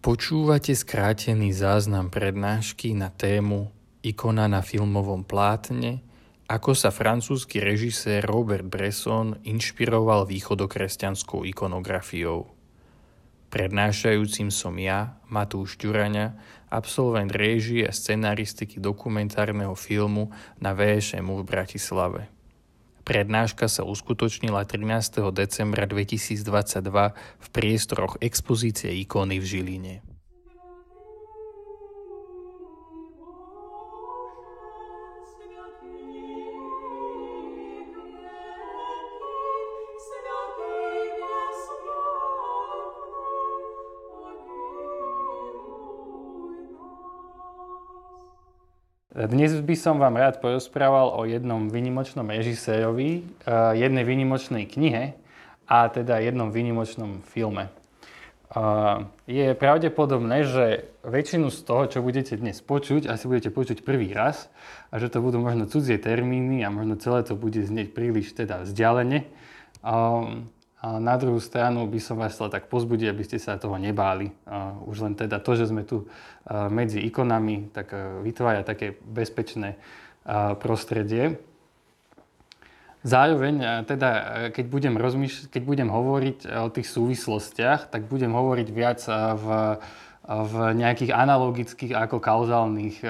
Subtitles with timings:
[0.00, 3.68] Počúvate skrátený záznam prednášky na tému
[4.00, 6.00] Ikona na filmovom plátne,
[6.48, 12.48] ako sa francúzsky režisér Robert Bresson inšpiroval východokresťanskou ikonografiou.
[13.52, 16.32] Prednášajúcim som ja, Matúš Ďuraňa,
[16.72, 22.39] absolvent réžie a scenaristiky dokumentárneho filmu na VŠMU v Bratislave.
[23.10, 25.34] Prednáška sa uskutočnila 13.
[25.34, 26.46] decembra 2022
[27.42, 29.94] v priestoroch expozície ikony v Žiline.
[49.20, 55.12] Dnes by som vám rád porozprával o jednom vynimočnom režisérovi, eh, jednej vynimočnej knihe
[55.68, 57.68] a teda jednom vynimočnom filme.
[57.68, 58.96] Eh,
[59.28, 64.48] je pravdepodobné, že väčšinu z toho, čo budete dnes počuť, asi budete počuť prvý raz
[64.88, 68.64] a že to budú možno cudzie termíny a možno celé to bude znieť príliš teda
[68.64, 69.28] vzdialene.
[69.84, 70.48] Ehm,
[70.80, 74.32] na druhú stranu by som vás chcel tak pozbudiť, aby ste sa toho nebáli.
[74.88, 76.08] Už len teda to, že sme tu
[76.72, 77.92] medzi ikonami, tak
[78.24, 79.76] vytvára také bezpečné
[80.56, 81.36] prostredie.
[83.04, 84.10] Zároveň, teda,
[84.52, 89.04] keď budem, rozmýš- keď budem hovoriť o tých súvislostiach, tak budem hovoriť viac
[89.36, 89.46] v,
[90.24, 93.04] v nejakých analogických ako kauzálnych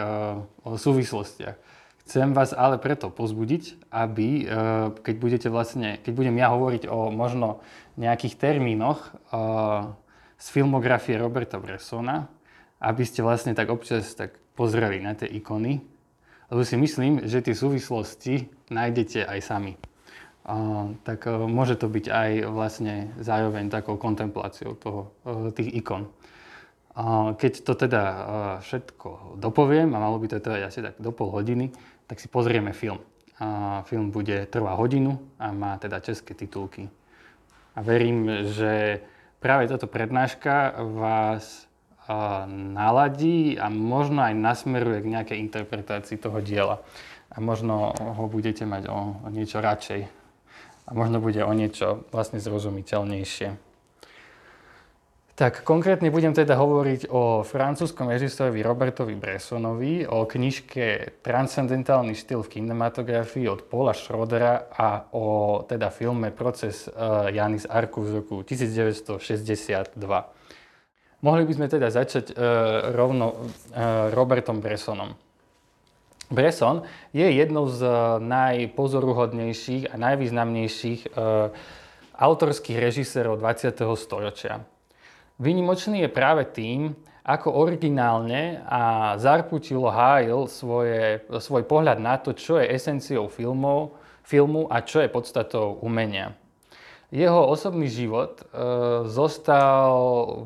[0.66, 1.69] súvislostiach.
[2.10, 4.44] Chcem vás ale preto pozbudiť, aby, e,
[4.98, 7.62] keď budete vlastne, keď budem ja hovoriť o možno
[7.94, 9.10] nejakých termínoch e,
[10.34, 12.26] z filmografie Roberta Bressona,
[12.82, 15.86] aby ste vlastne tak občas tak pozreli na tie ikony,
[16.50, 19.78] lebo si myslím, že tie súvislosti nájdete aj sami.
[20.40, 25.14] Uh, tak môže to byť aj vlastne zároveň takou kontempláciou toho,
[25.54, 26.10] tých ikon.
[27.38, 28.02] Keď to teda
[28.64, 31.70] všetko dopoviem, a malo by to trvať asi tak do pol hodiny,
[32.10, 32.98] tak si pozrieme film.
[33.38, 36.90] A film bude trvá hodinu a má teda české titulky.
[37.78, 38.98] A verím, že
[39.38, 41.70] práve táto prednáška vás
[42.50, 46.82] naladí a možno aj nasmeruje k nejakej interpretácii toho diela.
[47.30, 50.10] A možno ho budete mať o, o niečo radšej.
[50.84, 53.69] A možno bude o niečo vlastne zrozumiteľnejšie.
[55.40, 62.60] Tak konkrétne budem teda hovoriť o francúzskom režisorovi Robertovi Bressonovi, o knižke Transcendentálny štýl v
[62.60, 69.96] kinematografii od Paula Schrodera a o teda filme Proces uh, Janis Arku z roku 1962.
[71.24, 75.16] Mohli by sme teda začať uh, rovno uh, Robertom Bressonom.
[76.28, 76.84] Bresson
[77.16, 77.80] je jednou z
[78.20, 81.16] najpozoruhodnejších a najvýznamnejších
[82.14, 83.72] autorských režisérov 20.
[83.96, 84.62] storočia.
[85.40, 86.92] Výnimočný je práve tým,
[87.24, 94.68] ako originálne a zarputilo hájil svoje, svoj pohľad na to, čo je esenciou filmov, filmu
[94.68, 96.36] a čo je podstatou umenia.
[97.08, 98.44] Jeho osobný život e,
[99.08, 99.96] zostal,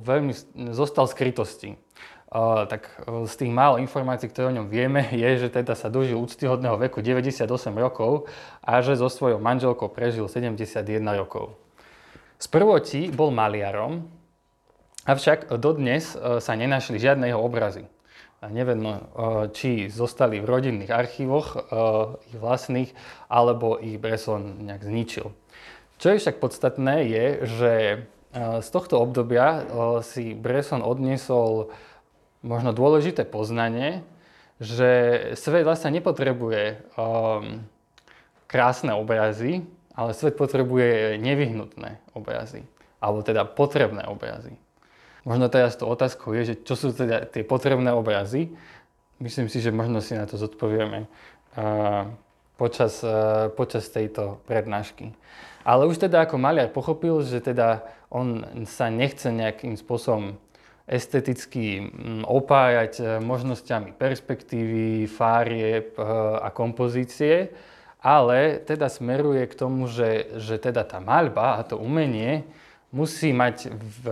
[0.00, 0.32] veľmi,
[0.70, 1.74] zostal skrytosti.
[1.74, 1.78] E,
[2.70, 6.16] tak e, z tých málo informácií, ktoré o ňom vieme, je, že teda sa dožil
[6.22, 8.30] úctyhodného veku 98 rokov
[8.62, 10.86] a že so svojou manželkou prežil 71
[11.18, 11.58] rokov.
[12.38, 14.06] Z prvoti bol maliarom,
[15.04, 17.84] Avšak dodnes e, sa nenašli žiadne jeho obrazy.
[18.40, 19.02] Nevedno, e,
[19.52, 21.58] či zostali v rodinných archívoch e,
[22.32, 22.90] ich vlastných,
[23.28, 25.28] alebo ich Bresson nejak zničil.
[26.00, 27.72] Čo je však podstatné je, že
[28.34, 29.62] z tohto obdobia
[30.02, 31.70] si Bresson odniesol
[32.42, 34.02] možno dôležité poznanie,
[34.58, 34.90] že
[35.38, 36.82] svet vlastne nepotrebuje
[38.50, 39.62] krásne obrazy,
[39.94, 42.66] ale svet potrebuje nevyhnutné obrazy,
[42.98, 44.58] alebo teda potrebné obrazy.
[45.24, 48.52] Možno teraz to otázkou je, že čo sú teda tie potrebné obrazy.
[49.20, 51.08] Myslím si, že možno si na to zodpovieme
[52.60, 53.00] počas,
[53.56, 55.16] počas tejto prednášky.
[55.64, 60.36] Ale už teda ako maliar pochopil, že teda on sa nechce nejakým spôsobom
[60.84, 61.88] esteticky
[62.28, 66.04] opájať e, možnosťami perspektívy, fárieb e,
[66.44, 67.48] a kompozície,
[68.04, 72.44] ale teda smeruje k tomu, že, že teda tá maľba a to umenie
[72.94, 74.02] musí mať v,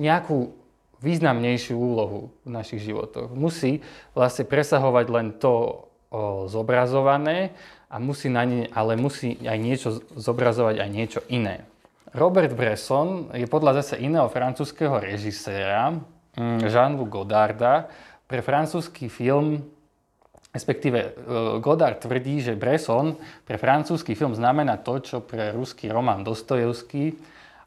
[0.00, 0.56] nejakú
[1.04, 3.28] významnejšiu úlohu v našich životoch.
[3.36, 3.84] Musí
[4.16, 7.52] vlastne presahovať len to o, zobrazované,
[7.94, 11.62] a musí na ne, ale musí aj niečo zobrazovať aj niečo iné.
[12.10, 15.94] Robert Bresson je podľa zase iného francúzského režiséra,
[16.34, 17.86] mm, Jean-Luc Godarda,
[18.26, 19.62] pre francúzsky film,
[20.50, 21.08] respektíve e,
[21.62, 23.14] Godard tvrdí, že Bresson
[23.46, 27.14] pre francúzsky film znamená to, čo pre ruský román Dostojevský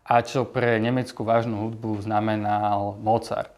[0.07, 3.51] a čo pre nemeckú vážnu hudbu znamenal Mozart.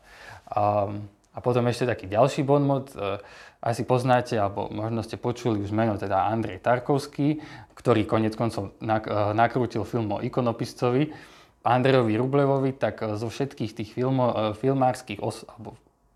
[0.49, 3.21] Um, a potom ešte taký ďalší bonmot, uh,
[3.61, 7.37] asi poznáte, alebo možno ste počuli už meno teda Andrej Tarkovský,
[7.77, 11.13] ktorý konec koncov nak- uh, nakrútil film o ikonopistovi,
[11.61, 15.75] Andrejovi Rublevovi, tak zo všetkých tých filmo, filmárskych os- alebo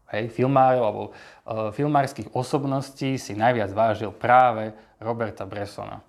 [0.10, 6.00] hej, filmárov alebo uh, filmárskych osobností si najviac vážil práve Roberta Bressona.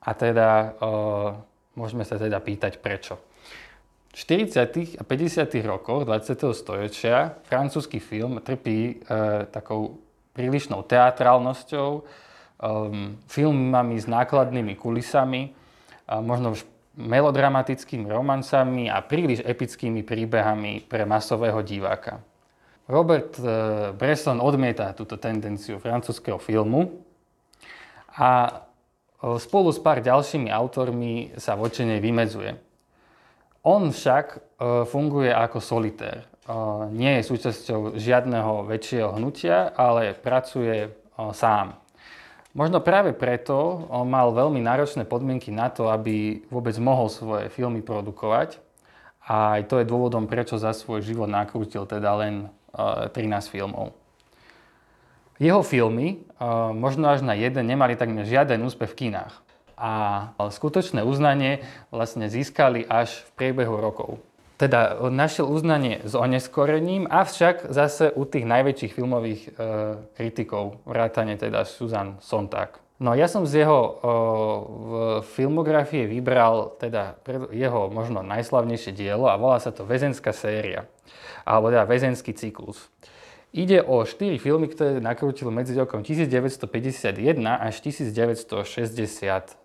[0.00, 1.38] A teda uh,
[1.78, 3.20] môžeme sa teda pýtať prečo.
[4.10, 4.98] V 40.
[4.98, 5.54] a 50.
[5.62, 6.34] rokoch 20.
[6.50, 10.02] storočia francúzsky film trpí e, takou
[10.34, 15.54] prílišnou teatrálnosťou, um, filmami s nákladnými kulisami,
[16.10, 16.66] a možno už
[16.98, 22.18] melodramatickými romancami a príliš epickými príbehami pre masového diváka.
[22.90, 23.46] Robert e,
[23.94, 26.98] Bresson odmieta túto tendenciu francúzského filmu
[28.18, 28.50] a e,
[29.38, 32.69] spolu s pár ďalšími autormi sa voči nej vymedzuje.
[33.60, 34.38] On však e,
[34.88, 36.24] funguje ako solitér.
[36.24, 36.28] E,
[36.96, 40.90] nie je súčasťou žiadneho väčšieho hnutia, ale pracuje e,
[41.36, 41.76] sám.
[42.56, 47.84] Možno práve preto on mal veľmi náročné podmienky na to, aby vôbec mohol svoje filmy
[47.84, 48.58] produkovať.
[49.28, 53.14] A aj to je dôvodom, prečo za svoj život nakrútil teda len 13
[53.46, 53.94] filmov.
[55.38, 56.26] Jeho filmy,
[56.74, 59.38] možno až na jeden, nemali takmer žiaden úspech v kinách
[59.80, 64.20] a skutočné uznanie vlastne získali až v priebehu rokov.
[64.60, 69.50] Teda našiel uznanie s oneskorením, avšak zase u tých najväčších filmových e,
[70.12, 72.76] kritikov, vrátane teda Susan Sontag.
[73.00, 73.92] No ja som z jeho e,
[75.24, 77.16] filmografie vybral teda
[77.48, 80.84] jeho možno najslavnejšie dielo a volá sa to Väzenská séria,
[81.48, 82.92] alebo teda Väzenský cyklus.
[83.50, 89.58] Ide o štyri filmy, ktoré nakrútil medzi rokom 1951 až 1962.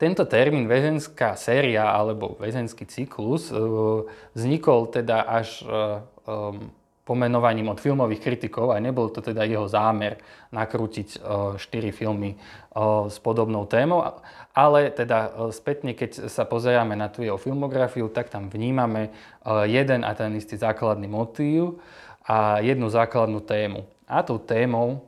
[0.00, 3.60] Tento termín väzenská séria alebo väzenský cyklus e,
[4.32, 6.72] vznikol teda až um,
[7.04, 10.16] pomenovaním od filmových kritikov a nebol to teda jeho zámer
[10.48, 11.20] nakrútiť
[11.60, 12.40] štyri filmy
[13.12, 14.00] s podobnou témou,
[14.56, 19.12] ale teda spätne, keď sa pozeráme na tú jeho filmografiu, tak tam vnímame
[19.68, 21.76] jeden a ten istý základný motív
[22.24, 23.84] a jednu základnú tému.
[24.08, 25.04] A tou témou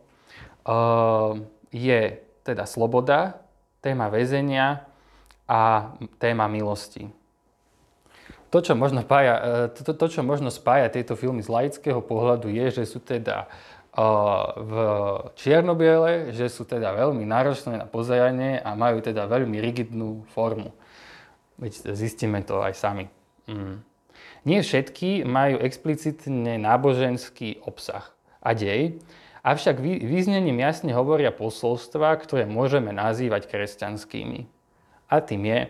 [0.68, 1.40] uh,
[1.72, 3.40] je teda sloboda,
[3.80, 4.84] téma väzenia
[5.48, 7.08] a téma milosti.
[8.50, 9.34] To, čo možno, spája,
[9.74, 14.54] to, to, čo možno spája tieto filmy z laického pohľadu je, že sú teda uh,
[14.54, 14.74] v
[15.34, 20.70] čiernobiele, že sú teda veľmi náročné na pozeranie a majú teda veľmi rigidnú formu.
[21.58, 23.10] Veď zistíme to aj sami.
[23.48, 23.82] Mm.
[24.46, 29.02] Nie všetky majú explicitne náboženský obsah a dej,
[29.42, 34.46] avšak význením jasne hovoria posolstva, ktoré môžeme nazývať kresťanskými.
[35.10, 35.60] A tým je,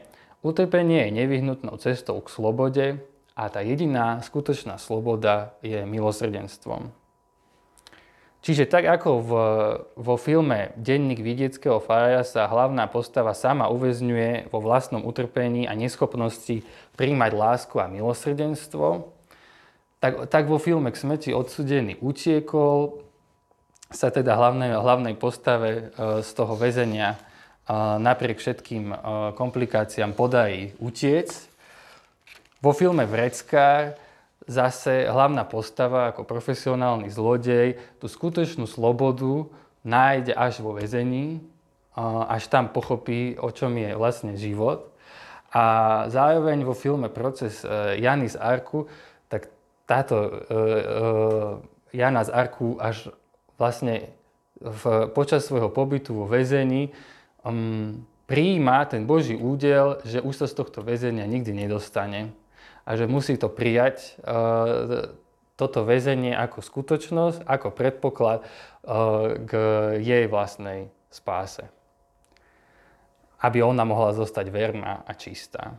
[0.45, 2.87] utrpenie je nevyhnutnou cestou k slobode
[3.33, 6.93] a tá jediná skutočná sloboda je milosrdenstvom.
[8.47, 9.33] Čiže tak ako v,
[9.99, 16.63] vo filme Denník vidieckého farára sa hlavná postava sama uväzňuje vo vlastnom utrpení a neschopnosti
[16.95, 19.11] príjmať lásku a milosrdenstvo,
[19.99, 23.03] tak, tak vo filme K smrti odsudený utiekol
[23.91, 25.83] sa teda hlavnej, hlavnej postave e,
[26.23, 27.19] z toho väzenia e,
[27.99, 28.97] napriek všetkým e,
[29.35, 31.35] komplikáciám podarí utiec.
[32.63, 33.99] Vo filme Vreckár
[34.47, 39.51] zase hlavná postava ako profesionálny zlodej tú skutočnú slobodu
[39.83, 41.43] nájde až vo väzení,
[42.27, 44.91] až tam pochopí, o čom je vlastne život.
[45.55, 48.91] A zároveň vo filme Proces e, Jany z Arku,
[49.31, 49.49] tak
[49.87, 53.09] táto uh, uh, Jana z Arku až
[53.55, 54.11] vlastne
[54.59, 56.91] v, počas svojho pobytu vo väzení
[57.47, 62.35] um, prijíma ten Boží údel, že už sa z tohto väzenia nikdy nedostane
[62.87, 64.11] a že musí to prijať e,
[65.59, 68.47] toto väzenie ako skutočnosť, ako predpoklad e,
[69.43, 69.53] k
[69.99, 71.67] jej vlastnej spáse.
[73.43, 75.75] Aby ona mohla zostať verná a čistá.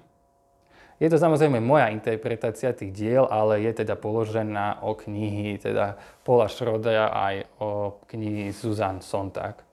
[0.97, 5.93] Je to samozrejme moja interpretácia tých diel, ale je teda položená o knihy teda
[6.25, 9.66] Paula Schrodera aj o knihy Susan Sontag.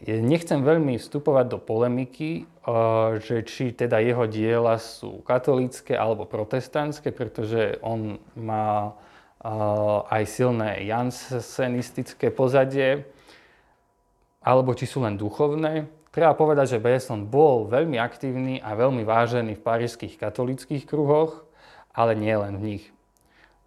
[0.00, 2.48] Nechcem veľmi vstupovať do polemiky,
[3.20, 8.96] že či teda jeho diela sú katolícke alebo protestantské, pretože on má
[10.08, 13.04] aj silné jansenistické pozadie,
[14.42, 15.86] alebo či sú len duchovné.
[16.10, 21.46] Treba povedať, že Bresson bol veľmi aktívny a veľmi vážený v parížských katolických kruhoch,
[21.94, 22.84] ale nie len v nich.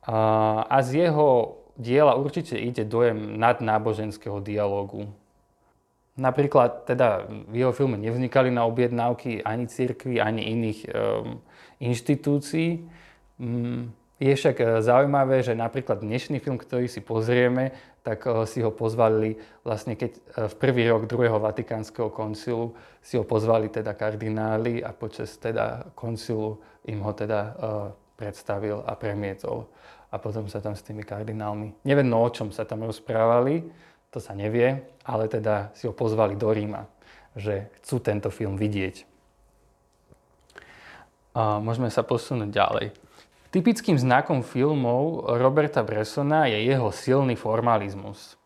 [0.05, 5.09] A z jeho diela určite ide dojem nadnáboženského dialogu
[6.15, 11.43] Napríklad teda v jeho filme nevznikali na objednávky ani cirkvi, ani iných um,
[11.83, 12.87] inštitúcií.
[13.35, 18.63] Um, Je však e, zaujímavé, že napríklad dnešný film, ktorý si pozrieme, tak e, si
[18.63, 19.35] ho pozvali
[19.67, 22.71] vlastne keď e, v prvý rok druhého Vatikánskeho koncilu
[23.03, 27.59] si ho pozvali teda kardináli a počas teda koncilu im ho teda
[28.15, 29.67] predstavil a premietol.
[30.09, 33.67] A potom sa tam s tými kardinálmi, neviem no o čom sa tam rozprávali,
[34.15, 36.87] to sa nevie, ale teda si ho pozvali do Ríma,
[37.35, 39.03] že chcú tento film vidieť.
[41.35, 42.95] A môžeme sa posunúť ďalej.
[43.51, 48.39] Typickým znakom filmov Roberta Bressona je jeho silný formalizmus.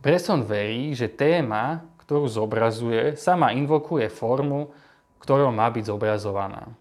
[0.00, 4.72] Bresson verí, že téma, ktorú zobrazuje, sama invokuje formu,
[5.20, 6.72] ktorou má byť zobrazovaná.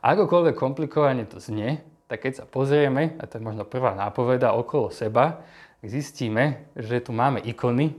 [0.00, 4.94] Akokoľvek komplikovane to znie, tak keď sa pozrieme, a to je možno prvá nápoveda okolo
[4.94, 5.42] seba,
[5.84, 7.96] zistíme, že tu máme ikony.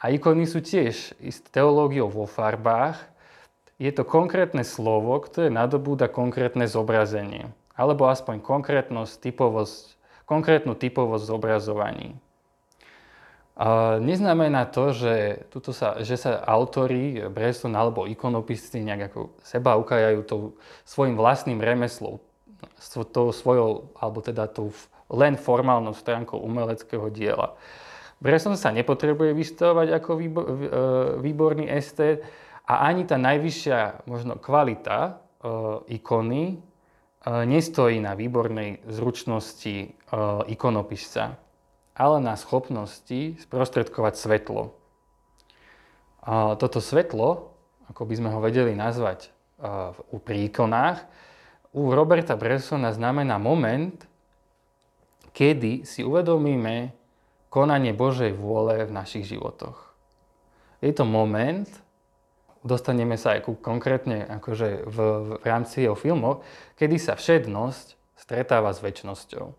[0.00, 1.16] A ikony sú tiež
[1.50, 3.00] teológiou vo farbách,
[3.76, 12.16] je to konkrétne slovo, ktoré nadobúda konkrétne zobrazenie, alebo aspoň konkrétnosť, typovosť, konkrétnu typovosť zobrazovaní.
[13.56, 19.80] A neznamená to, že, tuto sa, že sa autori, Bresson alebo ikonopisci nejak ako seba
[19.80, 20.40] ukajajú tou
[20.84, 22.20] svojim vlastným remeslom,
[23.12, 24.72] tou svojou, alebo teda tou
[25.10, 27.54] len formálnou stránkou umeleckého diela.
[28.16, 30.22] Bresson sa nepotrebuje vystavovať ako e,
[31.20, 32.24] výborný estét,
[32.66, 35.10] a ani tá najvyššia možno kvalita e,
[36.02, 36.54] ikony e,
[37.46, 39.88] nestojí na výbornej zručnosti e,
[40.50, 41.38] ikonopisca,
[41.94, 44.74] ale na schopnosti sprostredkovať svetlo.
[46.26, 47.54] A toto svetlo,
[47.86, 51.06] ako by sme ho vedeli nazvať e, pri ikonách,
[51.70, 53.94] u Roberta Bressona znamená moment,
[55.36, 56.96] kedy si uvedomíme
[57.52, 59.92] konanie Božej vôle v našich životoch.
[60.80, 61.68] Je to moment,
[62.64, 64.96] dostaneme sa aj ku konkrétne akože v,
[65.36, 66.40] v rámci jeho filmov,
[66.80, 69.52] kedy sa všednosť stretáva s väčšnosťou.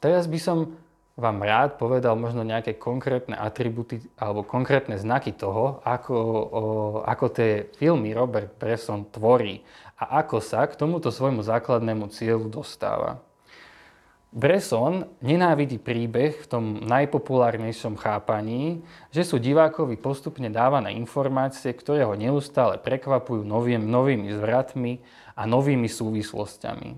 [0.00, 0.76] Teraz by som
[1.20, 6.62] vám rád povedal možno nejaké konkrétne atributy alebo konkrétne znaky toho, ako, o,
[7.04, 9.60] ako tie filmy Robert Bresson tvorí
[10.00, 13.20] a ako sa k tomuto svojmu základnému cieľu dostáva.
[14.30, 18.78] Bresson nenávidí príbeh v tom najpopulárnejšom chápaní,
[19.10, 25.02] že sú divákovi postupne dávané informácie, ktoré ho neustále prekvapujú novým, novými zvratmi
[25.34, 26.94] a novými súvislostiami.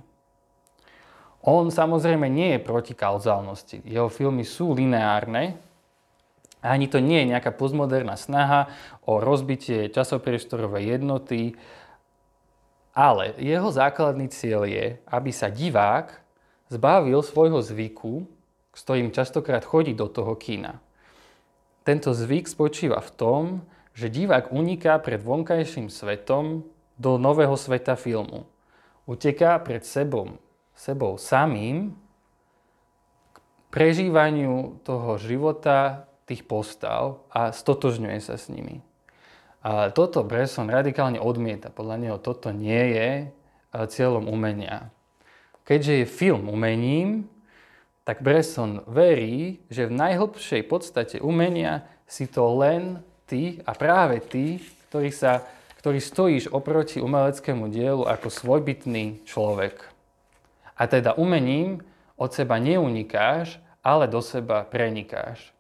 [1.49, 3.81] On samozrejme nie je proti kauzálnosti.
[3.83, 5.57] Jeho filmy sú lineárne,
[6.63, 8.71] ani to nie je nejaká postmoderná snaha
[9.03, 11.59] o rozbitie časopriestorovej jednoty,
[12.95, 16.22] ale jeho základný cieľ je, aby sa divák
[16.73, 18.25] zbavil svojho zvyku,
[18.73, 20.81] s ktorým častokrát chodí do toho kína.
[21.85, 23.45] Tento zvyk spočíva v tom,
[23.93, 26.65] že divák uniká pred vonkajším svetom
[26.97, 28.49] do nového sveta filmu.
[29.05, 30.41] Uteká pred sebou,
[30.73, 31.93] sebou samým
[33.35, 33.37] k
[33.69, 38.81] prežívaniu toho života tých postav a stotožňuje sa s nimi.
[39.61, 41.69] A toto Bresson radikálne odmieta.
[41.69, 43.09] Podľa neho toto nie je
[43.91, 44.89] cieľom umenia
[45.65, 47.27] keďže je film umením,
[48.03, 52.99] tak Bresson verí, že v najhlbšej podstate umenia si to len
[53.31, 54.59] ty a práve ty,
[54.91, 55.47] ktorý, sa,
[55.79, 59.87] ktorý stojíš oproti umeleckému dielu ako svojbytný človek.
[60.75, 61.81] A teda umením
[62.19, 65.55] od seba neunikáš, ale do seba prenikáš.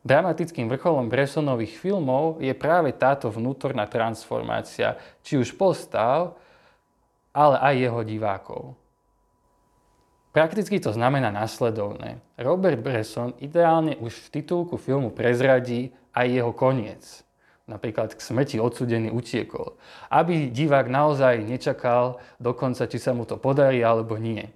[0.00, 6.40] Dramatickým vrcholom Bressonových filmov je práve táto vnútorná transformácia, či už postav,
[7.30, 8.62] ale aj jeho divákov.
[10.30, 12.22] Prakticky to znamená nasledovné.
[12.38, 17.02] Robert Bresson ideálne už v titulku filmu prezradí aj jeho koniec.
[17.66, 19.74] Napríklad k smrti odsudený utiekol.
[20.10, 24.46] Aby divák naozaj nečakal dokonca, či sa mu to podarí alebo nie.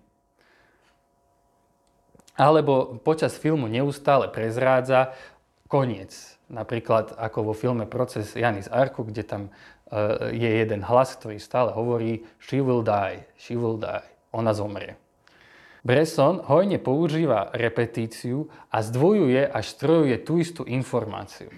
[2.34, 5.14] Alebo počas filmu neustále prezrádza
[5.66, 6.14] koniec.
[6.50, 9.42] Napríklad ako vo filme Proces Janis Arku, kde tam
[10.32, 14.96] je jeden hlas, ktorý stále hovorí she will die, she will die, ona zomrie.
[15.84, 21.52] Bresson hojne používa repetíciu a zdvojuje a štrojuje tú istú informáciu.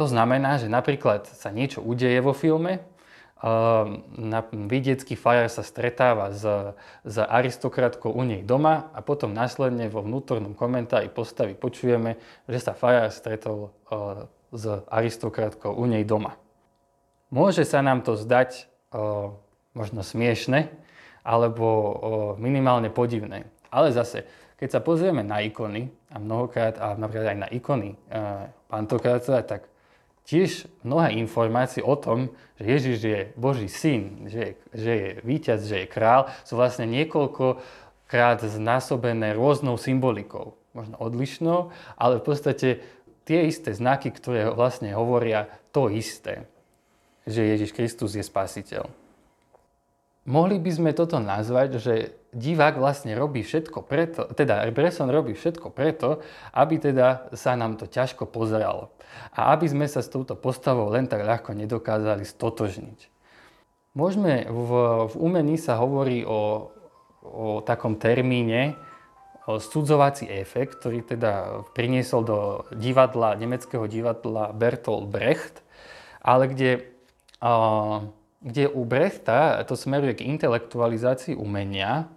[0.00, 2.80] To znamená, že napríklad sa niečo udeje vo filme,
[4.16, 6.40] na vidiecký fajar sa stretáva s,
[7.04, 12.16] s aristokratkou u nej doma a potom následne vo vnútornom komentári postavy počujeme,
[12.48, 14.24] že sa fajar stretol eh,
[14.56, 16.40] s aristokratkou u nej doma.
[17.30, 19.34] Môže sa nám to zdať o,
[19.74, 20.70] možno smiešne,
[21.26, 21.90] alebo o,
[22.38, 23.50] minimálne podivné.
[23.66, 24.24] Ale zase,
[24.56, 27.96] keď sa pozrieme na ikony, a mnohokrát, a napríklad aj na ikony e,
[28.70, 29.68] Pantokraca, tak
[30.24, 35.60] tiež mnohé informácie o tom, že Ježiš je Boží syn, že je, že je víťaz,
[35.66, 40.56] že je král, sú vlastne niekoľkokrát znásobené rôznou symbolikou.
[40.72, 42.68] Možno odlišnou, ale v podstate
[43.24, 46.44] tie isté znaky, ktoré vlastne hovoria to isté,
[47.26, 48.86] že Ježiš Kristus je spasiteľ.
[50.26, 51.94] Mohli by sme toto nazvať, že
[52.34, 56.18] divák vlastne robí všetko preto, teda Bresson robí všetko preto,
[56.50, 58.90] aby teda sa nám to ťažko pozeralo.
[59.38, 63.06] A aby sme sa s touto postavou len tak ľahko nedokázali stotožniť.
[63.96, 64.70] Môžeme, v,
[65.08, 66.68] v umení sa hovorí o,
[67.22, 68.76] o takom termíne,
[69.46, 72.38] o sudzovací efekt, ktorý teda priniesol do
[72.74, 75.62] divadla, nemeckého divadla Bertolt Brecht,
[76.20, 76.95] ale kde,
[78.40, 82.08] kde u Brechta to smeruje k intelektualizácii umenia,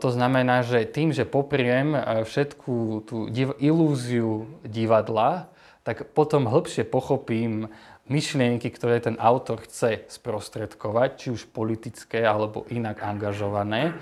[0.00, 5.48] to znamená, že tým, že popriem e, všetku tú div- ilúziu divadla,
[5.86, 7.72] tak potom hĺbšie pochopím
[8.04, 13.96] myšlienky, ktoré ten autor chce sprostredkovať, či už politické alebo inak angažované,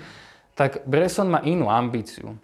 [0.57, 2.35] tak Bresson má inú ambíciu.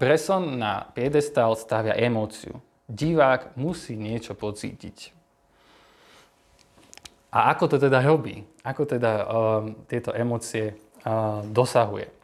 [0.00, 2.60] Bresson na piedestál stavia emóciu.
[2.88, 5.15] Divák musí niečo pocítiť.
[7.30, 8.46] A ako to teda robí?
[8.62, 12.16] Ako teda um, tieto emócie uh, dosahuje?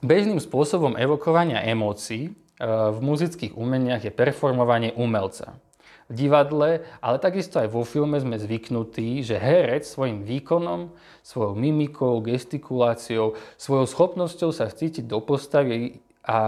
[0.00, 2.32] Bežným spôsobom evokovania emócií e,
[2.64, 5.60] v muzických umeniach je performovanie umelca.
[6.08, 12.16] V divadle, ale takisto aj vo filme sme zvyknutí, že herec svojim výkonom, svojou mimikou,
[12.24, 16.40] gestikuláciou, svojou schopnosťou sa vcítiť do postavy a,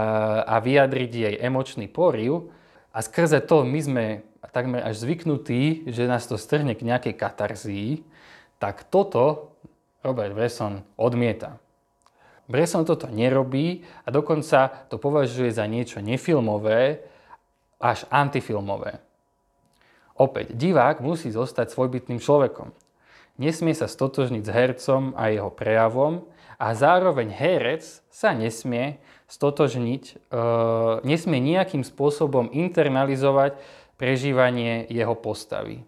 [0.49, 2.49] a vyjadriť jej emočný poriv
[2.97, 4.05] a skrze to my sme
[4.53, 7.91] takmer až zvyknutí, že nás to strhne k nejakej katarzii,
[8.61, 9.53] tak toto
[10.05, 11.59] Robert Bresson odmieta.
[12.47, 17.01] Bresson toto nerobí a dokonca to považuje za niečo nefilmové
[17.81, 19.01] až antifilmové.
[20.21, 22.71] Opäť, divák musí zostať svojbytným človekom.
[23.41, 26.29] Nesmie sa stotožniť s hercom a jeho prejavom
[26.61, 27.83] a zároveň herec
[28.13, 30.41] sa nesmie stotožniť, e,
[31.09, 33.57] nesmie nejakým spôsobom internalizovať
[33.97, 35.85] prežívanie jeho postavy.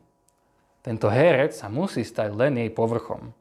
[0.84, 3.32] Tento herec sa musí stať len jej povrchom.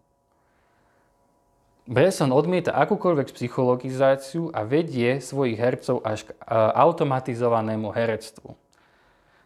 [1.84, 6.32] Bresson odmieta akúkoľvek psychologizáciu a vedie svojich hercov až k
[6.80, 8.56] automatizovanému herectvu.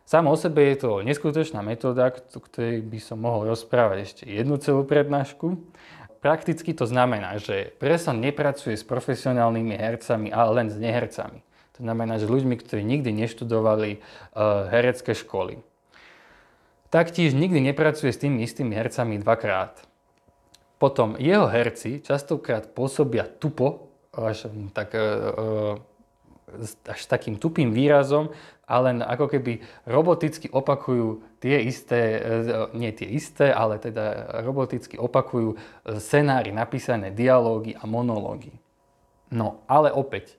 [0.06, 4.86] Samo o sebe je to neskutočná metóda, ktorej by som mohol rozprávať ešte jednu celú
[4.86, 5.58] prednášku.
[6.22, 11.42] Prakticky to znamená, že Bresson nepracuje s profesionálnymi hercami, ale len s nehercami.
[11.78, 15.62] To znamená, že ľuďmi, ktorí nikdy neštudovali uh, herecké školy.
[16.90, 19.84] Taktiež nikdy nepracuje s tými istými hercami dvakrát.
[20.78, 25.02] Potom jeho herci častokrát pôsobia tupo, až, tak, e,
[26.54, 28.30] e, až takým tupým výrazom,
[28.70, 29.60] ale ako keby
[29.90, 32.22] roboticky opakujú tie isté,
[32.78, 35.58] nie tie isté, ale teda roboticky opakujú
[35.98, 38.54] scenári, napísané dialógy a monológy.
[39.34, 40.37] No, ale opäť,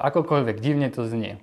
[0.00, 1.36] akokoľvek divne to znie.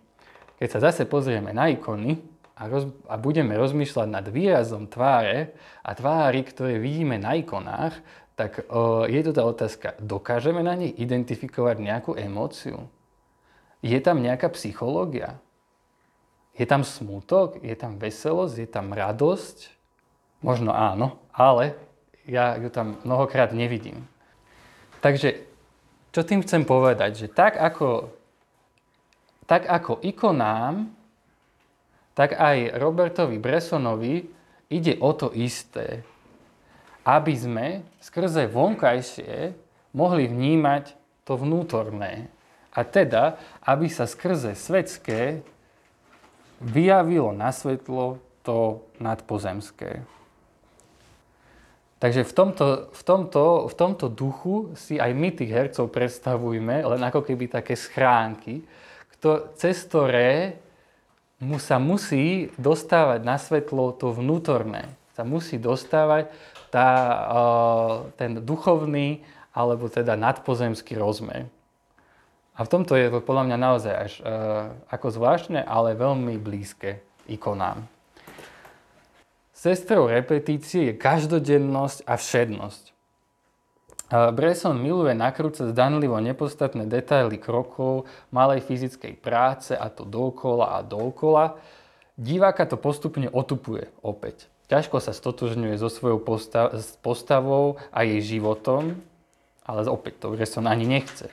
[0.58, 2.20] Keď sa zase pozrieme na ikony
[2.56, 7.94] a, roz, a budeme rozmýšľať nad výrazom tváre a tvári, ktoré vidíme na ikonách,
[8.36, 12.88] tak o, je tu tá otázka, dokážeme na nich identifikovať nejakú emóciu?
[13.80, 15.40] Je tam nejaká psychológia?
[16.56, 17.60] Je tam smútok?
[17.64, 18.56] Je tam veselosť?
[18.64, 19.72] Je tam radosť?
[20.44, 21.76] Možno áno, ale
[22.28, 24.08] ja ju tam mnohokrát nevidím.
[25.04, 25.46] Takže,
[26.16, 27.28] čo tým chcem povedať?
[27.28, 28.08] Že tak ako,
[29.44, 30.88] tak ako ikonám,
[32.16, 34.24] tak aj Robertovi Bressonovi
[34.72, 36.08] ide o to isté
[37.06, 37.68] aby sme
[38.02, 39.54] skrze vonkajšie
[39.94, 42.28] mohli vnímať to vnútorné.
[42.74, 45.46] A teda, aby sa skrze svetské
[46.60, 50.02] vyjavilo na svetlo to nadpozemské.
[51.96, 57.02] Takže v tomto, v, tomto, v tomto duchu si aj my tých hercov predstavujme, len
[57.08, 58.62] ako keby také schránky,
[59.16, 60.60] kto, cez ktoré
[61.40, 64.92] mu sa musí dostávať na svetlo to vnútorné.
[65.16, 66.28] Sa musí dostávať
[66.68, 66.90] tá,
[68.20, 69.24] ten duchovný
[69.56, 71.48] alebo teda nadpozemský rozmer.
[72.56, 74.24] A v tomto je to podľa mňa naozaj až e,
[74.92, 77.95] ako zvláštne, ale veľmi blízke ikonám.
[79.66, 82.84] Sestrou repetície je každodennosť a všednosť.
[82.86, 82.92] E,
[84.30, 91.58] Bresson miluje nakrúcať zdanlivo nepostatné detaily krokov malej fyzickej práce a to dokola a dokola.
[92.14, 94.46] Diváka to postupne otupuje opäť.
[94.70, 99.02] Ťažko sa stotožňuje so svojou postav- postavou a jej životom,
[99.66, 101.26] ale opäť to Bresson ani nechce.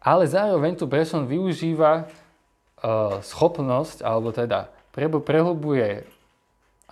[0.00, 6.08] Ale zároveň tu Bresson využíva uh, schopnosť, alebo teda prehlbuje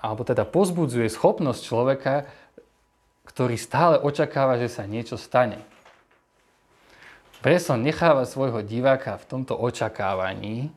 [0.02, 2.14] alebo teda pozbudzuje schopnosť človeka,
[3.22, 5.62] ktorý stále očakáva, že sa niečo stane.
[7.38, 10.74] Bresson necháva svojho diváka v tomto očakávaní.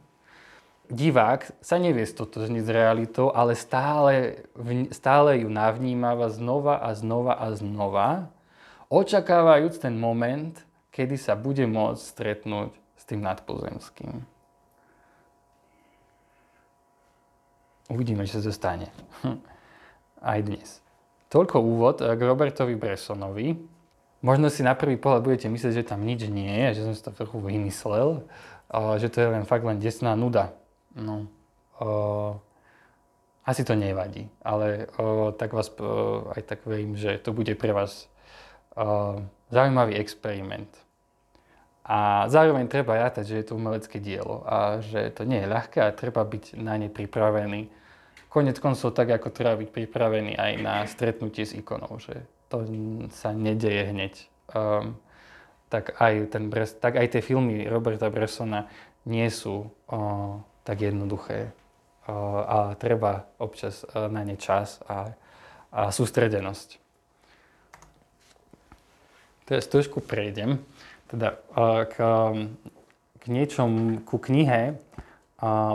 [0.85, 4.45] Divák sa nevie stotožniť s realitou, ale stále,
[4.93, 8.29] stále ju navnímava znova a znova a znova,
[8.93, 10.53] očakávajúc ten moment,
[10.93, 14.34] kedy sa bude môcť stretnúť s tým nadpozemským.
[17.85, 18.89] Uvidíme, čo sa stane.
[20.25, 20.81] Aj dnes.
[21.29, 23.53] Toľko úvod k Robertovi Bressonovi.
[24.25, 27.05] Možno si na prvý pohľad budete myslieť, že tam nič nie je, že som si
[27.05, 28.25] to trochu vymyslel,
[28.97, 30.57] že to je len fakt len desná nuda.
[30.97, 31.29] No,
[31.77, 32.33] uh,
[33.45, 37.69] asi to nevadí, ale uh, tak vás uh, aj tak verím, že to bude pre
[37.69, 38.09] vás
[38.79, 39.21] uh,
[39.53, 40.71] zaujímavý experiment.
[41.85, 45.85] A zároveň treba rátať, že je to umelecké dielo a že to nie je ľahké
[45.85, 47.69] a treba byť na ne pripravený.
[48.25, 52.65] Konec koncov tak, ako treba byť pripravený aj na stretnutie s ikonou, že to
[53.13, 54.13] sa nedeje hneď.
[54.49, 54.97] Um,
[55.69, 58.65] tak, aj ten Bres, tak aj tie filmy Roberta Bressona
[59.05, 61.53] nie sú uh, tak jednoduché.
[62.09, 65.13] Uh, a treba občas uh, na ne čas a,
[65.69, 66.81] a sústredenosť.
[69.45, 70.65] Teraz trošku prejdem
[71.09, 71.37] teda,
[71.89, 71.95] k,
[73.19, 74.77] k niečom, ku knihe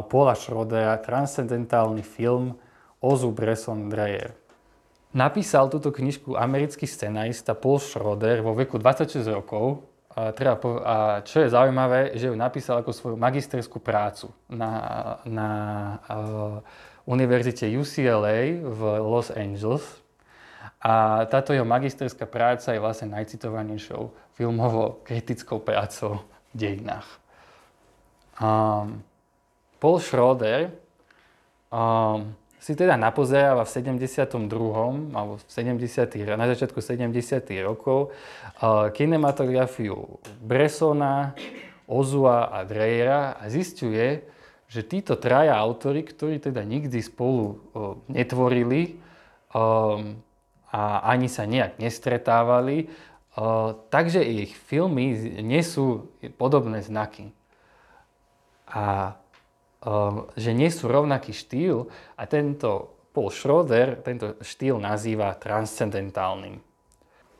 [0.08, 2.56] Paula Schrodera, transcendentálny film
[3.00, 4.34] Ozu Bresson Dreyer.
[5.10, 9.82] Napísal túto knižku americký scenarista Paul Schroeder vo veku 26 rokov.
[10.14, 10.54] A, treba,
[10.86, 14.70] a čo je zaujímavé, že ju napísal ako svoju magisterskú prácu na,
[15.26, 15.48] na
[16.06, 16.58] uh,
[17.10, 19.82] univerzite UCLA v Los Angeles.
[20.80, 27.04] A táto jeho magisterská práca je vlastne najcitovanejšou filmovo-kritickou prácou v dejinách.
[28.40, 29.04] Um,
[29.76, 30.72] Paul Schroeder
[31.68, 34.32] um, si teda napozeráva v 72.
[35.12, 36.36] alebo v 70.
[36.40, 37.12] na začiatku 70.
[37.64, 38.12] rokov
[38.92, 41.36] kinematografiu Bressona,
[41.88, 44.24] Ozua a Dreyera a zistuje,
[44.68, 47.64] že títo traja autory, ktorí teda nikdy spolu
[48.12, 49.00] netvorili
[50.70, 52.86] a ani sa nejak nestretávali,
[53.90, 57.30] takže ich filmy nesú podobné znaky.
[58.66, 59.16] A
[60.36, 61.88] že nie sú rovnaký štýl
[62.18, 66.62] a tento Paul Schroeder tento štýl nazýva transcendentálnym.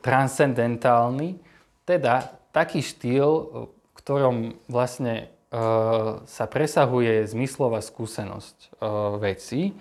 [0.03, 1.39] Transcendentálny,
[1.87, 3.29] teda taký štýl,
[3.71, 9.77] v ktorom vlastne uh, sa presahuje zmyslová skúsenosť uh, vecí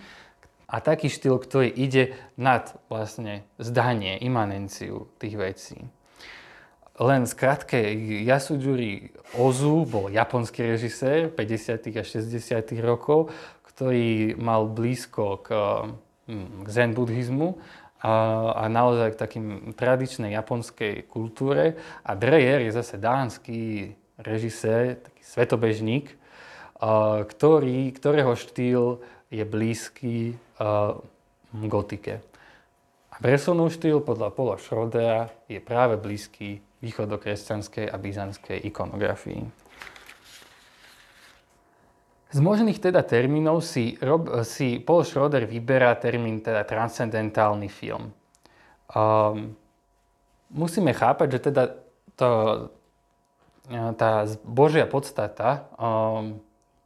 [0.70, 5.78] a taký štýl, ktorý ide nad vlastne zdanie, imanenciu tých vecí.
[7.00, 7.80] Len skrátke,
[8.28, 9.08] Yasujiri
[9.40, 11.96] Ozu bol japonský režisér 50.
[11.96, 12.76] a 60.
[12.84, 13.32] rokov,
[13.64, 15.48] ktorý mal blízko k,
[16.28, 17.56] hm, k zen buddhizmu
[18.04, 18.12] a,
[18.52, 21.80] a naozaj k takým tradičnej japonskej kultúre.
[22.04, 26.20] A Dreyer je zase dánsky režisér, taký svetobežník,
[27.24, 29.00] ktorý, ktorého štýl
[29.32, 30.36] je blízky
[31.48, 32.20] gotike.
[33.08, 39.44] A Bressonov štýl podľa Paula Schrodera je práve blízky východokresťanskej a byzantskej ikonografii.
[42.30, 48.14] Z možných teda termínov si, Rob, si Paul Schroeder vyberá termín teda transcendentálny film.
[48.94, 49.58] Um,
[50.54, 51.62] musíme chápať, že teda
[52.14, 52.30] to,
[53.98, 54.10] tá
[54.46, 56.38] Božia podstata, um,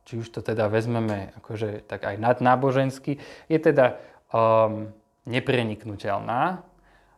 [0.08, 4.00] či už to teda vezmeme akože tak aj nadnábožensky, je teda
[4.32, 4.88] um,
[5.28, 6.64] nepreniknutelná,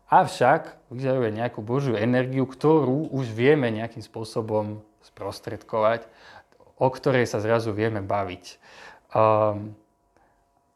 [0.07, 6.07] Avšak vyžaduje nejakú Božiu energiu, ktorú už vieme nejakým spôsobom sprostredkovať,
[6.79, 8.45] o ktorej sa zrazu vieme baviť.
[9.11, 9.75] Um,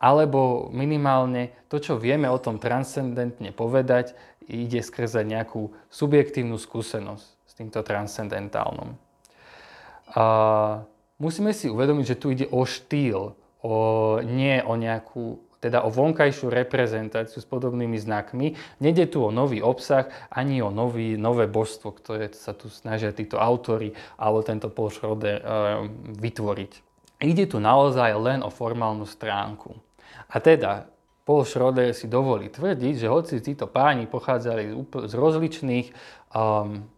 [0.00, 4.18] alebo minimálne to, čo vieme o tom transcendentne povedať,
[4.50, 8.98] ide skrze nejakú subjektívnu skúsenosť s týmto transcendentálnom.
[10.10, 10.82] Uh,
[11.22, 13.74] musíme si uvedomiť, že tu ide o štýl, o,
[14.24, 18.56] nie o nejakú teda o vonkajšiu reprezentáciu s podobnými znakmi.
[18.80, 23.36] Nede tu o nový obsah, ani o nový, nové božstvo, ktoré sa tu snažia títo
[23.36, 25.44] autory alebo tento Paul Schroeder e,
[26.16, 26.72] vytvoriť.
[27.20, 29.76] Ide tu naozaj len o formálnu stránku.
[30.32, 30.88] A teda
[31.28, 34.72] Paul Schroeder si dovolí tvrdiť, že hoci títo páni pochádzali
[35.04, 35.86] z rozličných
[36.32, 36.88] um,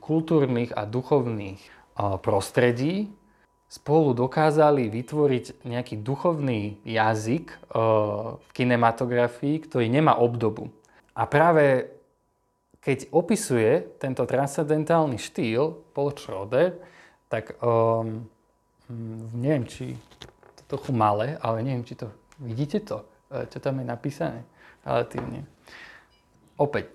[0.00, 3.12] kultúrnych a duchovných uh, prostredí,
[3.68, 7.58] spolu dokázali vytvoriť nejaký duchovný jazyk eh,
[8.40, 10.72] v kinematografii, ktorý nemá obdobu.
[11.12, 11.98] A práve
[12.78, 16.78] keď opisuje tento transcendentálny štýl Paul Schroeder,
[17.28, 18.24] tak um,
[19.36, 19.92] neviem, či
[20.70, 22.08] trochu malé, ale neviem, či to
[22.40, 24.40] vidíte to, e, čo tam je napísané
[24.84, 25.44] relatívne.
[26.56, 26.92] Opäť,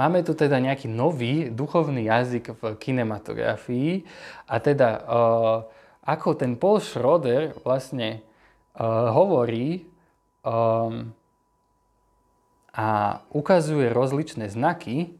[0.00, 4.04] máme tu teda nejaký nový duchovný jazyk v kinematografii
[4.48, 5.60] a teda uh,
[6.04, 8.20] ako ten Paul Schroeder vlastne
[8.76, 9.88] uh, hovorí
[10.44, 11.10] um,
[12.74, 15.16] a ukazuje rozličné znaky,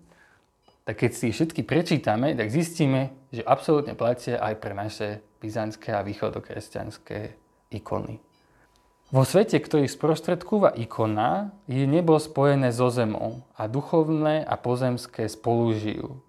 [0.84, 5.08] tak keď si všetky prečítame, tak zistíme, že absolútne platia aj pre naše
[5.40, 7.32] byzantské a východokresťanské
[7.72, 8.20] ikony.
[9.14, 15.72] Vo svete, ktorý sprostredkúva ikona, je nebo spojené so zemou a duchovné a pozemské spolu
[15.78, 16.20] žijú.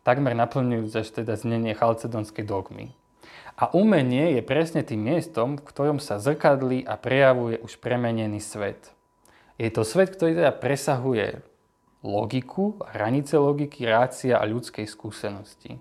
[0.00, 2.96] Takmer naplňujúc až teda znenie chalcedonskej dogmy.
[3.60, 8.96] A umenie je presne tým miestom, v ktorom sa zrkadlí a prejavuje už premenený svet.
[9.60, 11.44] Je to svet, ktorý teda presahuje
[12.00, 15.76] logiku, hranice logiky, rácia a ľudskej skúsenosti.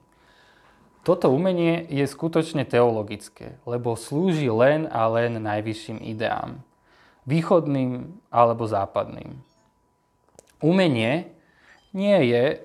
[1.07, 6.59] Toto umenie je skutočne teologické, lebo slúži len a len najvyšším ideám.
[7.23, 9.39] Východným alebo západným.
[10.59, 11.31] Umenie
[11.95, 12.59] nie je,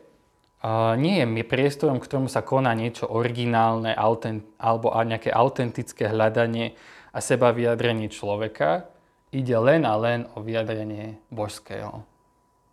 [0.97, 6.73] nie je priestorom, ktorom sa koná niečo originálne autent, alebo nejaké autentické hľadanie
[7.13, 8.89] a seba vyjadrenie človeka.
[9.35, 12.07] Ide len a len o vyjadrenie božského.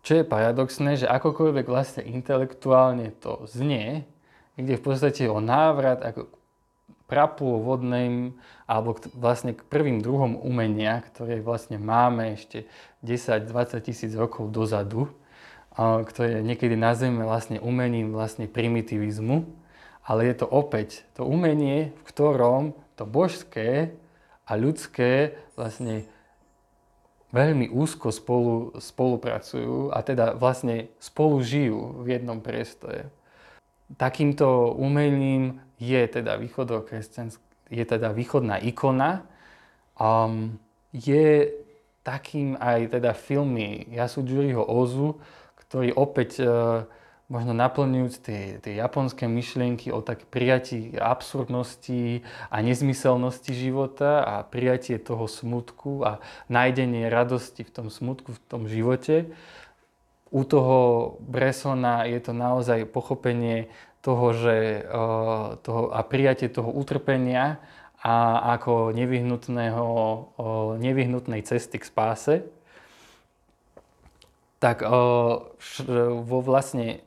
[0.01, 4.07] Čo je paradoxné, že akokoľvek vlastne intelektuálne to znie,
[4.57, 6.31] ide v podstate o návrat ako
[7.11, 12.65] prapôvodným alebo k, vlastne k prvým druhom umenia, ktoré vlastne máme ešte
[13.03, 15.11] 10-20 tisíc rokov dozadu,
[15.75, 19.47] ktoré niekedy nazveme vlastne umením vlastne primitivizmu,
[20.03, 23.95] ale je to opäť to umenie, v ktorom to božské
[24.43, 26.03] a ľudské vlastne
[27.31, 33.07] veľmi úzko spolu, spolupracujú a teda vlastne spolu žijú v jednom priestore.
[33.95, 36.35] Takýmto umením je teda,
[37.71, 39.23] je teda východná ikona.
[39.95, 40.59] Um,
[40.91, 41.51] je
[42.03, 45.19] takým aj teda filmy Yasujiriho Ozu,
[45.71, 46.83] ktorý opäť uh,
[47.31, 54.99] možno naplňujúc tie, tie japonské myšlienky o tak prijatí absurdnosti a nezmyselnosti života a prijatie
[54.99, 56.19] toho smutku a
[56.51, 59.31] nájdenie radosti v tom smutku, v tom živote.
[60.27, 63.71] U toho Bresona je to naozaj pochopenie
[64.03, 67.63] toho, že, eh, toho, a prijatie toho utrpenia
[68.01, 69.85] a ako nevyhnutného,
[70.81, 72.41] nevyhnutnej cesty k spáse.
[74.61, 74.93] Tak eh,
[76.21, 77.01] vo vlastne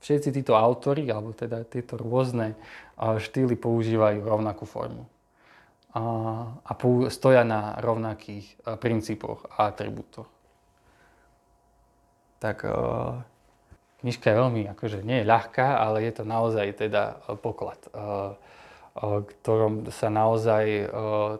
[0.00, 2.54] všetci títo autory, alebo teda tieto rôzne
[2.96, 5.10] štýly používajú rovnakú formu.
[5.96, 6.02] A,
[6.62, 6.72] a
[7.10, 10.30] stoja na rovnakých princípoch a atribútoch.
[12.38, 12.68] Tak
[14.04, 17.80] knižka je veľmi, akože nie je ľahká, ale je to naozaj teda poklad,
[19.42, 20.92] ktorom sa naozaj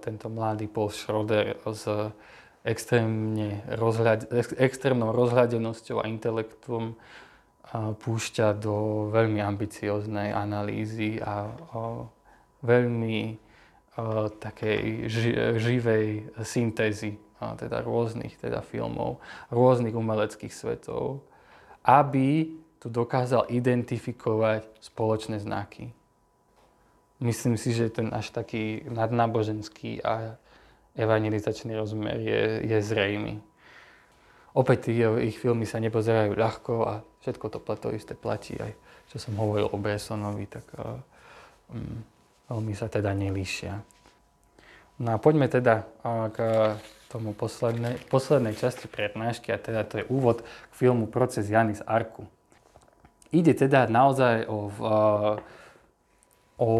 [0.03, 1.87] tento mladý Paul Schroeder s
[2.67, 4.27] extrémne rozhľad,
[4.59, 6.99] extrémnou rozhľadenosťou a intelektom
[7.75, 11.51] púšťa do veľmi ambicioznej analýzy a
[12.67, 13.39] veľmi
[14.43, 15.09] takej
[15.57, 21.23] živej syntézy teda rôznych teda filmov, rôznych umeleckých svetov,
[21.85, 22.51] aby
[22.81, 25.93] tu dokázal identifikovať spoločné znaky.
[27.21, 30.37] Myslím si, že ten až taký nadnáboženský a
[30.97, 33.39] evangelizačný rozmer je, je zrejmy.
[34.57, 34.89] Opäť
[35.21, 38.73] ich filmy sa nepozerajú ľahko a všetko to, to isté platí aj,
[39.13, 42.01] čo som hovoril o Bressonovi, tak um,
[42.49, 43.77] veľmi sa teda nelíšia.
[44.97, 45.85] No a poďme teda
[46.33, 46.39] k
[47.13, 52.25] tomu poslednej, poslednej časti prednášky a teda to je úvod k filmu Proces Janis Arku.
[53.29, 54.73] Ide teda naozaj o
[56.57, 56.73] o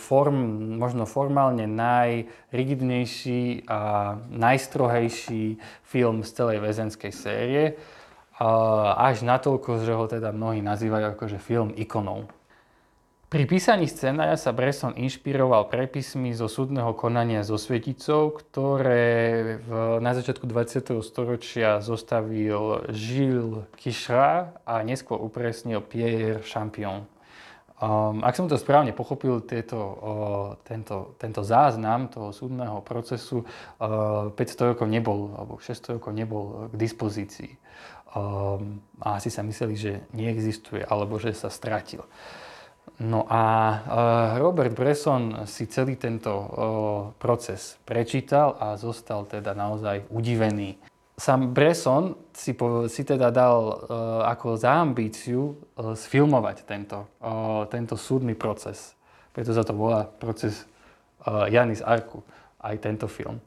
[0.00, 7.76] form, možno formálne najrigidnejší a najstrohejší film z celej väzenskej série.
[8.96, 12.24] Až natoľko, že ho teda mnohí nazývajú akože film ikonou.
[13.30, 20.18] Pri písaní scenára sa Bresson inšpiroval prepismi zo súdneho konania so Sveticou, ktoré v, na
[20.18, 20.98] začiatku 20.
[20.98, 27.06] storočia zostavil Gilles Quichra a neskôr upresnil Pierre Champion.
[27.80, 33.40] Um, ak som to správne pochopil, tieto, uh, tento, tento záznam toho súdneho procesu
[33.80, 37.56] uh, 500 rokov nebol, alebo 600 rokov nebol k dispozícii.
[38.12, 42.04] Um, a asi sa mysleli, že neexistuje, alebo že sa stratil.
[43.00, 43.78] No a uh,
[44.36, 46.48] Robert Bresson si celý tento uh,
[47.16, 50.76] proces prečítal a zostal teda naozaj udivený
[51.20, 53.76] sám Bresson si, po, si teda dal uh,
[54.24, 58.96] ako za ambíciu uh, sfilmovať tento, uh, tento súdny proces.
[59.36, 60.64] Preto sa to volá proces
[61.28, 62.24] uh, Janis Arku.
[62.60, 63.40] aj tento film.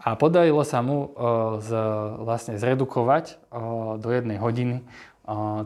[0.00, 1.12] A podarilo sa mu
[1.60, 1.76] z,
[2.24, 3.36] vlastne zredukovať
[4.00, 4.80] do jednej hodiny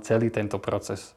[0.03, 1.15] celý tento proces.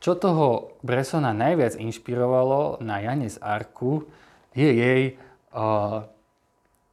[0.00, 4.08] Čo toho Bressona najviac inšpirovalo na Jane z Arku,
[4.56, 5.02] je jej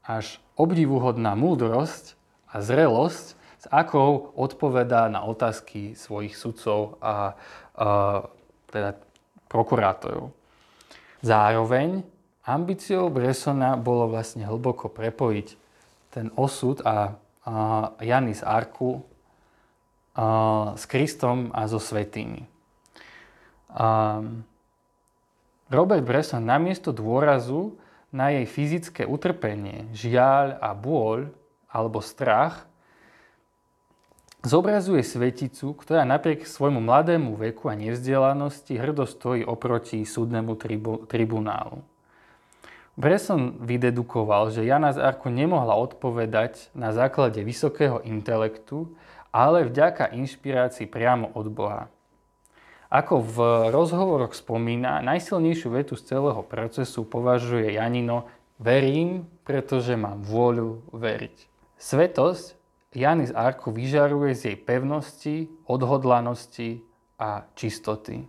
[0.03, 0.25] až
[0.59, 2.19] obdivuhodná múdrosť
[2.53, 3.25] a zrelosť,
[3.63, 7.33] s akou odpovedá na otázky svojich sudcov a,
[7.73, 8.27] a
[8.69, 8.99] teda
[9.47, 10.35] prokurátorov.
[11.23, 12.03] Zároveň
[12.43, 15.47] ambíciou Bressona bolo vlastne hlboko prepojiť
[16.11, 17.15] ten osud a,
[17.47, 17.53] a
[18.03, 18.99] Janis Arku
[20.13, 22.43] a, s Kristom a so svetými.
[23.73, 24.19] A,
[25.71, 27.79] Robert Bresson namiesto dôrazu
[28.13, 31.33] na jej fyzické utrpenie, žiaľ a bôľ
[31.73, 32.69] alebo strach
[34.45, 41.81] zobrazuje sveticu, ktorá napriek svojmu mladému veku a nevzdelanosti hrdo stojí oproti súdnemu tribu, tribunálu.
[42.93, 48.93] Bresson vydedukoval, že Jana z Arku nemohla odpovedať na základe vysokého intelektu,
[49.33, 51.89] ale vďaka inšpirácii priamo od Boha.
[52.93, 53.37] Ako v
[53.73, 58.29] rozhovoroch spomína, najsilnejšiu vetu z celého procesu považuje Janino
[58.61, 61.52] verím, pretože mám vôľu veriť.
[61.83, 62.55] Svetosť
[62.95, 66.79] Jany z Arku vyžaruje z jej pevnosti, odhodlanosti
[67.19, 68.23] a čistoty.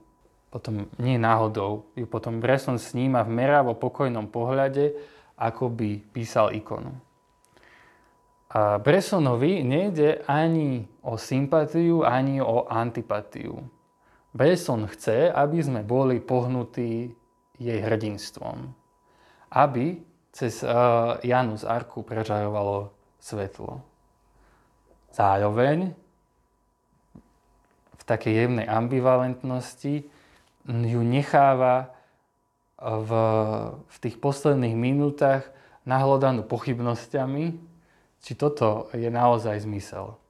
[0.50, 4.98] Potom nie náhodou ju potom Bresson sníma v meravo pokojnom pohľade,
[5.38, 6.98] ako by písal ikonu.
[8.54, 13.66] A Bressonovi nejde ani o sympatiu, ani o antipatiu.
[14.34, 17.10] Bresson chce, aby sme boli pohnutí
[17.58, 18.70] jej hrdinstvom.
[19.50, 20.02] Aby
[20.34, 22.93] cez uh, Janu z Arku prežarovalo
[23.24, 23.80] svetlo.
[25.16, 25.96] Zároveň
[27.96, 30.04] v takej jemnej ambivalentnosti
[30.68, 31.96] ju necháva
[32.76, 33.10] v,
[33.88, 35.48] v tých posledných minútach
[35.88, 37.56] nahlodanú pochybnosťami,
[38.20, 40.20] či toto je naozaj zmysel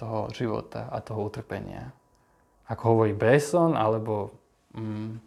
[0.00, 1.92] toho života a toho utrpenia.
[2.72, 4.32] Ako hovorí Bresson, alebo
[4.72, 5.20] mm,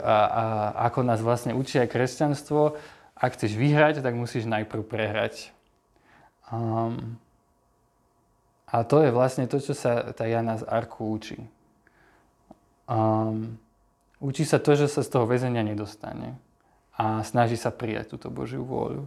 [0.00, 0.44] a, a,
[0.88, 2.80] ako nás vlastne učí aj kresťanstvo,
[3.12, 5.52] ak chceš vyhrať, tak musíš najprv prehrať.
[6.48, 7.20] Um,
[8.68, 11.40] a to je vlastne to, čo sa tá Jana z Arku učí.
[12.88, 13.56] Um,
[14.20, 16.36] učí sa to, že sa z toho väzenia nedostane
[16.98, 19.06] a snaží sa prijať túto Božiu vôľu.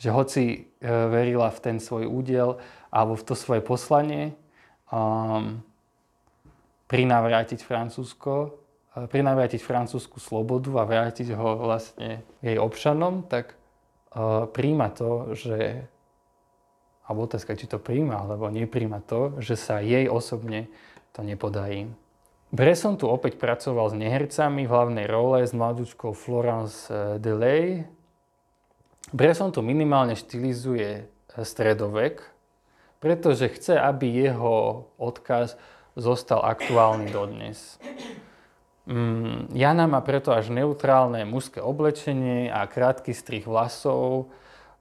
[0.00, 0.58] Že hoci e,
[0.88, 2.56] verila v ten svoj údiel
[2.88, 4.32] alebo v to svoje poslanie,
[4.88, 5.60] um,
[6.88, 8.56] prinavrátiť Francúzsko,
[8.96, 13.59] e, prinavrátiť francúzsku slobodu a vrátiť ho vlastne jej občanom, tak
[14.50, 15.86] príjma to, že
[17.10, 20.70] alebo otázka, či to príjma, alebo nepríjma to, že sa jej osobne
[21.10, 21.90] to nepodarí.
[22.54, 27.82] Bresson tu opäť pracoval s nehercami v hlavnej role s mladúčkou Florence eh, Delay.
[29.10, 31.06] Bresson tu minimálne štilizuje eh,
[31.42, 32.22] stredovek,
[33.02, 35.58] pretože chce, aby jeho odkaz
[35.98, 37.82] zostal aktuálny dodnes.
[38.90, 44.26] Mm, Jana má preto až neutrálne mužské oblečenie a krátky strih vlasov,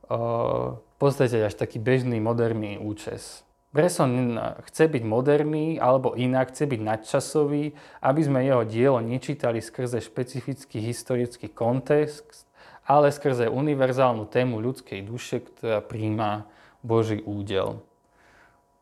[0.10, 3.48] eh, podstate až taký bežný moderný účes.
[3.72, 4.36] Bresson
[4.68, 7.72] chce byť moderný alebo inak, chce byť nadčasový,
[8.04, 12.50] aby sme jeho dielo nečítali skrze špecifický historický kontext,
[12.84, 16.50] ale skrze univerzálnu tému ľudskej duše, ktorá príjma
[16.82, 17.80] Boží údel.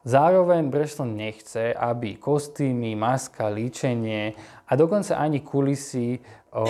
[0.07, 4.31] Zároveň Bresson nechce, aby kostýmy, maska, líčenie
[4.63, 6.23] a dokonca ani kulisy
[6.55, 6.63] o,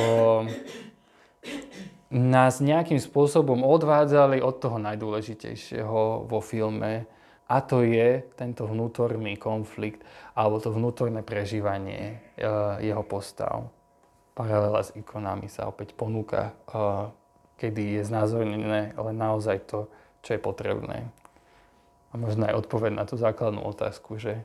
[2.10, 7.06] nás nejakým spôsobom odvádzali od toho najdôležitejšieho vo filme
[7.46, 10.02] a to je tento vnútorný konflikt
[10.34, 12.50] alebo to vnútorné prežívanie e,
[12.90, 13.70] jeho postav.
[14.34, 16.74] Paralela s ikonami sa opäť ponúka, e,
[17.62, 19.86] kedy je znázornené len naozaj to,
[20.26, 21.06] čo je potrebné.
[22.18, 24.42] Možno aj odpoveď na tú základnú otázku, že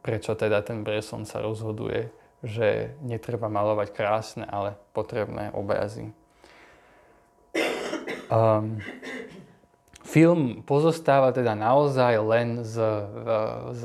[0.00, 2.08] prečo teda ten Bresson sa rozhoduje,
[2.44, 6.12] že netreba malovať krásne, ale potrebné obrazy.
[8.28, 8.80] Um,
[10.04, 12.76] film pozostáva teda naozaj len z,
[13.76, 13.82] z,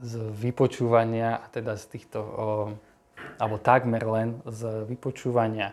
[0.00, 2.68] z vypočúvania, a teda z týchto, um,
[3.40, 5.72] alebo takmer len z vypočúvania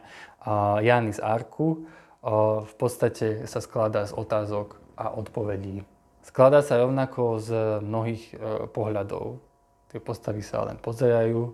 [0.80, 1.84] Jany z Arku.
[2.24, 5.84] Uh, v podstate sa skladá z otázok a odpovedí.
[6.32, 7.50] Skladá sa rovnako z
[7.84, 9.44] mnohých uh, pohľadov.
[9.92, 11.52] Tie postavy sa len pozerajú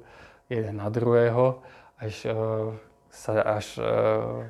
[0.47, 1.65] jeden na druhého,
[1.97, 2.69] až uh,
[3.09, 4.45] sa až uh,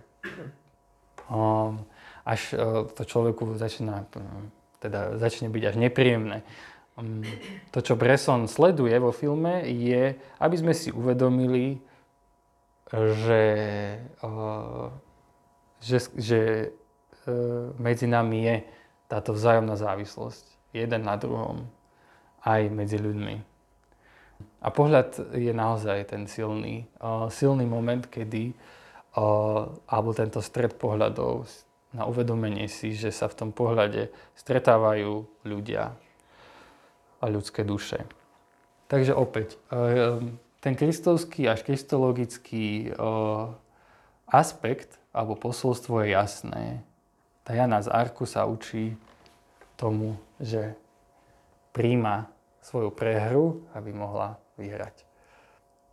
[1.31, 1.87] um,
[2.27, 2.59] až e,
[2.91, 4.19] to človeku začína, e,
[4.83, 6.43] teda začne byť až nepríjemné.
[6.99, 7.23] Mm,
[7.71, 11.79] to, čo Bresson sleduje vo filme, je, aby sme si uvedomili,
[12.91, 13.43] že
[14.19, 14.29] e,
[15.77, 16.67] že, že e,
[17.77, 18.55] medzi nami je
[19.07, 20.43] táto vzájomná závislosť.
[20.75, 21.67] Jeden na druhom.
[22.43, 23.35] Aj medzi ľuďmi.
[24.61, 26.85] A pohľad je naozaj ten silný,
[27.33, 28.53] silný moment, kedy,
[29.89, 31.49] alebo tento stred pohľadov
[31.95, 35.95] na uvedomenie si, že sa v tom pohľade stretávajú ľudia
[37.17, 38.05] a ľudské duše.
[38.91, 39.57] Takže opäť,
[40.61, 42.93] ten kristovský až kristologický
[44.29, 46.65] aspekt alebo posolstvo je jasné.
[47.47, 48.91] Tá Jana z Arku sa učí
[49.79, 50.75] tomu, že
[51.71, 52.27] príjma
[52.59, 55.07] svoju prehru, aby mohla vyhrať.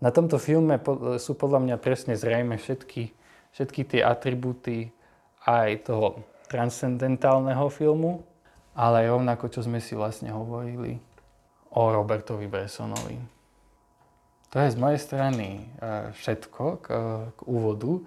[0.03, 0.83] Na tomto filme
[1.23, 3.15] sú podľa mňa presne zrejme všetky,
[3.55, 4.91] všetky tie atribúty
[5.47, 8.27] aj toho transcendentálneho filmu,
[8.75, 10.99] ale rovnako, čo sme si vlastne hovorili
[11.71, 13.15] o Robertovi Bressonovi.
[14.51, 16.87] To je z mojej strany e, všetko k,
[17.31, 18.03] k úvodu.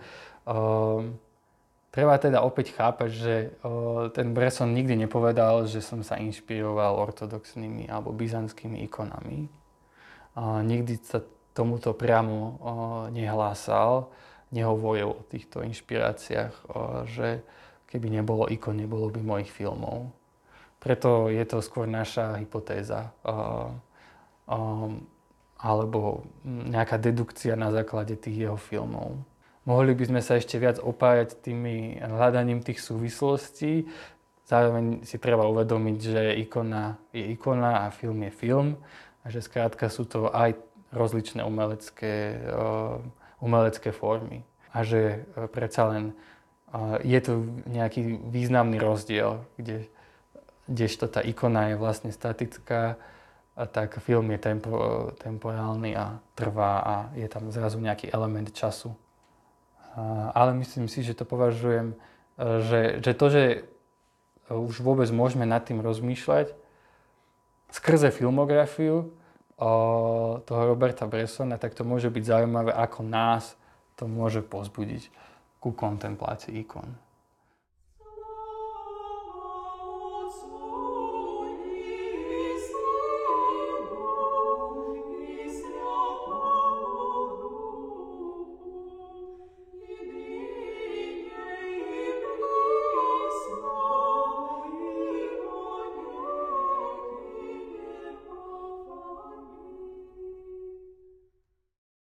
[1.98, 3.58] Treba teda opäť chápať, že
[4.14, 9.50] ten Bresson nikdy nepovedal, že som sa inšpiroval ortodoxnými alebo byzantskými ikonami.
[10.38, 11.26] Nikdy sa
[11.58, 12.62] tomuto priamo
[13.10, 14.14] nehlásal,
[14.54, 16.54] nehovoril o týchto inšpiráciách,
[17.10, 17.42] že
[17.90, 20.14] keby nebolo ikon, nebolo by mojich filmov.
[20.78, 23.10] Preto je to skôr naša hypotéza
[25.58, 29.18] alebo nejaká dedukcia na základe tých jeho filmov.
[29.68, 33.84] Mohli by sme sa ešte viac opájať tými hľadaním tých súvislostí.
[34.48, 38.80] Zároveň si treba uvedomiť, že ikona je ikona a film je film
[39.22, 40.56] a že skrátka sú to aj
[40.96, 43.04] rozličné umelecké, uh,
[43.44, 44.48] umelecké formy.
[44.72, 46.16] A že uh, predsa len
[46.72, 47.34] uh, je tu
[47.68, 49.84] nejaký významný rozdiel, kde,
[50.72, 52.96] kdežto tá ikona je vlastne statická,
[53.58, 54.72] a tak film je tempo,
[55.18, 58.94] temporálny a trvá a je tam zrazu nejaký element času
[60.34, 61.98] ale myslím si, že to považujem, e,
[62.62, 63.44] že, že to, že
[64.48, 66.56] už vôbec môžeme nad tým rozmýšľať,
[67.68, 69.12] skrze filmografiu
[70.48, 73.58] toho Roberta Bressona, tak to môže byť zaujímavé, ako nás
[73.98, 75.10] to môže pozbudiť
[75.58, 76.94] ku kontemplácii ikon.